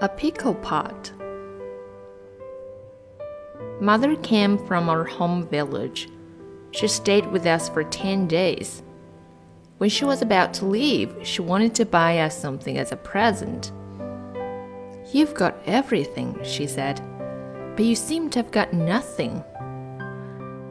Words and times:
A 0.00 0.08
pickle 0.08 0.54
pot. 0.54 1.10
Mother 3.80 4.14
came 4.14 4.56
from 4.56 4.88
our 4.88 5.02
home 5.02 5.48
village. 5.48 6.08
She 6.70 6.86
stayed 6.86 7.26
with 7.32 7.44
us 7.46 7.68
for 7.68 7.82
10 7.82 8.28
days. 8.28 8.84
When 9.78 9.90
she 9.90 10.04
was 10.04 10.22
about 10.22 10.54
to 10.54 10.66
leave, 10.66 11.12
she 11.24 11.42
wanted 11.42 11.74
to 11.74 11.84
buy 11.84 12.20
us 12.20 12.40
something 12.40 12.78
as 12.78 12.92
a 12.92 12.96
present. 12.96 13.72
You've 15.12 15.34
got 15.34 15.58
everything, 15.66 16.38
she 16.44 16.68
said, 16.68 17.02
but 17.74 17.84
you 17.84 17.96
seem 17.96 18.30
to 18.30 18.38
have 18.38 18.52
got 18.52 18.72
nothing. 18.72 19.42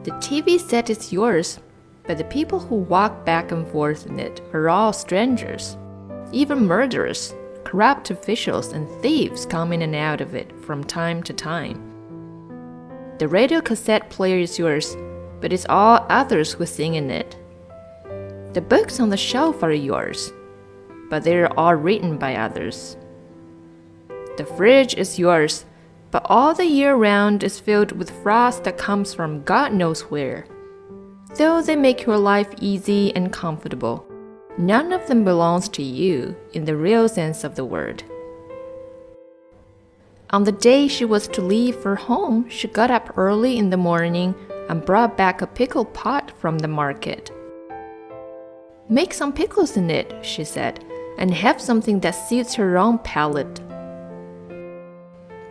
The 0.04 0.12
TV 0.22 0.58
set 0.58 0.88
is 0.88 1.12
yours, 1.12 1.58
but 2.04 2.16
the 2.16 2.24
people 2.24 2.60
who 2.60 2.76
walk 2.76 3.26
back 3.26 3.52
and 3.52 3.68
forth 3.68 4.06
in 4.06 4.18
it 4.18 4.40
are 4.54 4.70
all 4.70 4.94
strangers, 4.94 5.76
even 6.32 6.64
murderers 6.64 7.34
corrupt 7.68 8.10
officials 8.10 8.72
and 8.72 8.88
thieves 9.02 9.44
come 9.44 9.74
in 9.74 9.82
and 9.82 9.94
out 9.94 10.22
of 10.22 10.34
it 10.34 10.50
from 10.64 10.82
time 10.82 11.22
to 11.22 11.34
time. 11.34 11.76
The 13.18 13.28
radio 13.28 13.60
cassette 13.60 14.08
player 14.08 14.38
is 14.38 14.58
yours, 14.58 14.96
but 15.42 15.52
it's 15.52 15.66
all 15.68 16.06
others 16.08 16.50
who 16.50 16.64
sing 16.64 16.94
in 16.94 17.10
it. 17.10 17.36
The 18.54 18.62
books 18.62 19.00
on 19.00 19.10
the 19.10 19.18
shelf 19.18 19.62
are 19.62 19.70
yours, 19.70 20.32
but 21.10 21.24
they're 21.24 21.52
all 21.60 21.74
written 21.74 22.16
by 22.16 22.36
others. 22.36 22.96
The 24.38 24.46
fridge 24.46 24.94
is 24.94 25.18
yours, 25.18 25.66
but 26.10 26.22
all 26.24 26.54
the 26.54 26.64
year 26.64 26.94
round 26.94 27.44
is 27.44 27.60
filled 27.60 27.92
with 27.92 28.22
frost 28.22 28.64
that 28.64 28.78
comes 28.78 29.12
from 29.12 29.42
God 29.42 29.74
knows 29.74 30.00
where. 30.10 30.46
Though 31.36 31.60
they 31.60 31.76
make 31.76 32.06
your 32.06 32.16
life 32.16 32.48
easy 32.62 33.14
and 33.14 33.30
comfortable, 33.30 34.07
None 34.58 34.92
of 34.92 35.06
them 35.06 35.22
belongs 35.22 35.68
to 35.70 35.82
you 35.84 36.34
in 36.52 36.64
the 36.64 36.76
real 36.76 37.08
sense 37.08 37.44
of 37.44 37.54
the 37.54 37.64
word. 37.64 38.02
On 40.30 40.42
the 40.42 40.52
day 40.52 40.88
she 40.88 41.04
was 41.04 41.28
to 41.28 41.40
leave 41.40 41.76
for 41.76 41.94
home, 41.94 42.48
she 42.50 42.66
got 42.66 42.90
up 42.90 43.16
early 43.16 43.56
in 43.56 43.70
the 43.70 43.76
morning 43.76 44.34
and 44.68 44.84
brought 44.84 45.16
back 45.16 45.40
a 45.40 45.46
pickle 45.46 45.84
pot 45.84 46.32
from 46.38 46.58
the 46.58 46.68
market. 46.68 47.30
Make 48.88 49.14
some 49.14 49.32
pickles 49.32 49.76
in 49.76 49.90
it, 49.90 50.12
she 50.22 50.42
said, 50.42 50.84
and 51.18 51.32
have 51.32 51.60
something 51.60 52.00
that 52.00 52.10
suits 52.10 52.54
her 52.54 52.76
own 52.76 52.98
palate. 52.98 53.60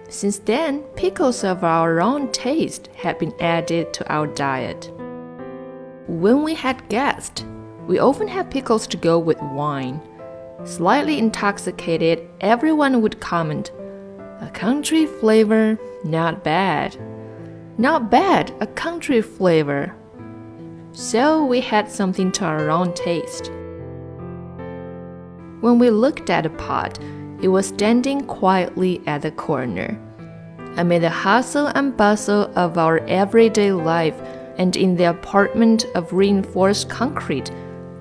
Since 0.09 0.39
then, 0.39 0.81
pickles 0.95 1.43
of 1.43 1.63
our 1.63 2.01
own 2.01 2.31
taste 2.31 2.87
had 2.95 3.17
been 3.19 3.33
added 3.39 3.93
to 3.93 4.13
our 4.13 4.27
diet. 4.27 4.91
When 6.07 6.43
we 6.43 6.53
had 6.53 6.87
guests, 6.89 7.43
we 7.87 7.99
often 7.99 8.27
have 8.27 8.49
pickles 8.49 8.85
to 8.87 8.97
go 8.97 9.17
with 9.17 9.41
wine. 9.41 10.01
Slightly 10.65 11.17
intoxicated, 11.17 12.27
everyone 12.41 13.01
would 13.01 13.19
comment, 13.21 13.71
A 14.41 14.49
country 14.53 15.05
flavor, 15.05 15.79
not 16.03 16.43
bad. 16.43 16.97
Not 17.77 18.11
bad, 18.11 18.53
a 18.59 18.67
country 18.67 19.21
flavor. 19.21 19.95
So 20.91 21.45
we 21.45 21.61
had 21.61 21.89
something 21.89 22.31
to 22.33 22.45
our 22.45 22.69
own 22.69 22.93
taste. 22.93 23.51
When 25.61 25.79
we 25.79 25.89
looked 25.89 26.29
at 26.29 26.43
the 26.43 26.49
pot, 26.49 26.99
it 27.41 27.47
was 27.47 27.67
standing 27.67 28.25
quietly 28.25 29.01
at 29.07 29.21
the 29.21 29.31
corner. 29.31 29.99
Amid 30.75 31.03
the 31.03 31.09
hustle 31.09 31.67
and 31.67 31.95
bustle 31.95 32.51
of 32.55 32.77
our 32.77 32.99
everyday 33.07 33.71
life 33.71 34.19
and 34.57 34.75
in 34.75 34.95
the 34.97 35.05
apartment 35.05 35.85
of 35.95 36.13
reinforced 36.13 36.89
concrete, 36.89 37.51